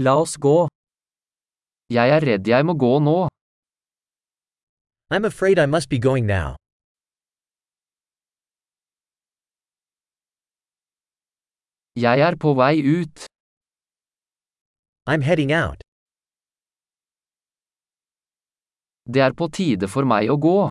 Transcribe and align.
La 0.00 0.12
oss 0.22 0.36
gå. 0.38 0.68
Jeg 1.90 2.10
er 2.16 2.22
redd 2.22 2.46
jeg 2.46 2.66
må 2.68 2.74
gå 2.78 2.90
nå. 3.02 3.18
I'm 5.10 5.24
afraid 5.26 5.58
I 5.58 5.66
must 5.66 5.88
be 5.90 5.98
going 5.98 6.26
now. 6.26 6.54
Jeg 11.96 12.20
er 12.26 12.36
på 12.44 12.54
vei 12.54 12.78
ut. 12.98 13.26
I'm 15.10 15.22
heading 15.28 15.50
out. 15.50 15.82
Det 19.12 19.20
er 19.26 19.32
på 19.34 19.48
tide 19.50 19.88
for 19.88 20.06
meg 20.06 20.30
å 20.30 20.36
gå. 20.38 20.68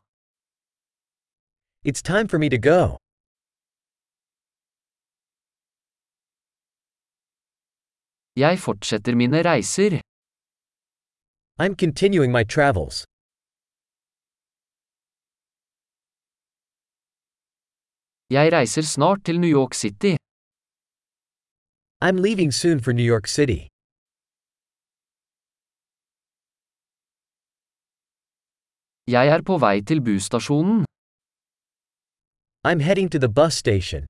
It's 1.84 2.02
time 2.02 2.28
for 2.32 2.40
me 2.40 2.48
to 2.50 2.58
go. 2.58 2.96
Jeg 8.46 8.60
fortsetter 8.66 9.14
mine 9.22 9.40
reiser. 9.50 9.92
I'm 11.64 11.76
continuing 11.84 12.32
my 12.38 12.44
travels. 12.56 12.96
Jeg 18.38 18.46
reiser 18.58 18.84
snart 18.96 19.20
til 19.26 19.36
New 19.44 19.54
York 19.60 19.74
City. 19.84 20.14
I'm 22.06 22.18
leaving 22.26 22.52
soon 22.62 22.78
for 22.86 22.92
New 23.00 23.08
York 23.14 23.28
City. 23.38 23.60
Jeg 29.16 29.26
er 29.36 29.42
på 29.50 29.56
vei 29.66 29.78
til 29.90 30.00
busstasjonen. 30.08 30.80
I'm 32.70 32.82
heading 32.88 33.10
to 33.14 33.20
the 33.26 33.32
bus 33.40 33.54
station. 33.64 34.02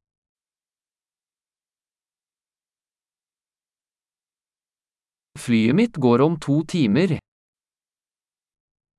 Flyet 5.44 5.76
mitt 5.76 5.96
går 6.06 6.20
om 6.26 6.36
to 6.46 6.64
timer. 6.74 7.20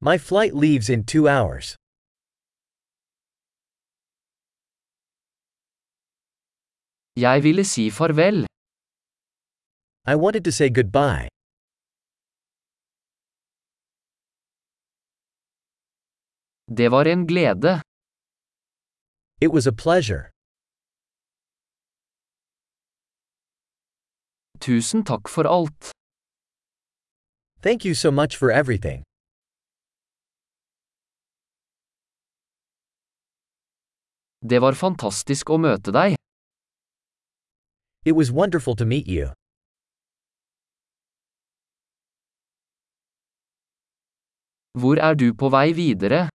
My 0.00 0.16
flight 0.18 0.54
leaves 0.54 0.88
in 0.88 1.04
two 1.04 1.24
hours. 1.34 1.66
Jeg 7.16 7.42
ville 7.42 7.64
si 7.64 7.90
farvel. 7.90 8.46
I 10.12 10.14
wanted 10.24 10.44
to 10.44 10.52
say 10.52 10.68
goodbye. 10.78 11.28
Det 16.78 16.88
var 16.90 17.04
en 17.12 17.26
glede. 17.26 17.72
It 19.44 19.50
was 19.54 19.66
a 19.66 19.74
pleasure. 19.84 20.22
Tusen 24.60 25.04
takk 25.04 25.28
for 25.28 25.44
alt. 25.56 25.97
Thank 27.60 27.84
you 27.84 27.94
so 27.94 28.10
much 28.12 28.36
for 28.36 28.52
everything. 28.52 29.02
Det 34.40 34.60
var 34.62 34.76
fantastisk 34.78 35.50
å 35.50 35.58
møte 35.58 35.90
deg. 35.90 36.14
It 38.04 38.14
was 38.14 38.30
wonderful 38.30 38.76
to 38.76 38.86
meet 38.86 39.08
you. 39.08 39.32
Hvor 44.78 45.02
er 45.02 45.14
du 45.18 45.34
på 45.34 45.50
vei 45.50 45.72
videre? 45.74 46.28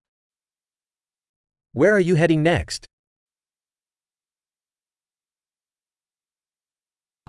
Where 1.71 1.93
are 1.95 2.03
you 2.09 2.15
heading 2.15 2.43
next? 2.43 2.85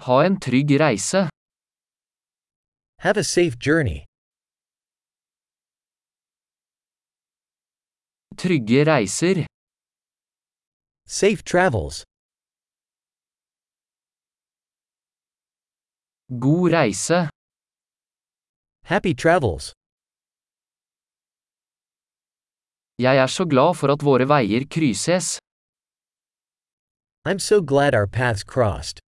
Ha 0.03 0.25
en 0.27 0.41
trygg 0.41 0.75
reise. 0.81 1.29
Have 3.05 3.19
a 3.19 3.25
safe 3.25 3.59
journey. 3.59 4.07
Trygge 8.37 8.87
reiser. 8.87 9.45
Safe 11.07 11.45
travels. 11.45 12.05
God 16.39 16.73
reise. 16.73 17.29
Happy 18.85 19.13
travels. 19.13 19.75
Jeg 22.99 23.17
er 23.19 23.27
så 23.27 23.45
glad 23.45 23.75
for 23.75 23.89
at 23.93 24.03
våre 24.03 24.29
veier 24.29 24.65
krysses. 24.75 25.39
I'm 27.29 27.39
so 27.39 27.61
glad 27.61 27.95
our 27.95 28.07
paths 28.07 28.45
crossed. 28.45 29.04